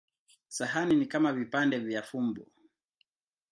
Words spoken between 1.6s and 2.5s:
vya fumbo.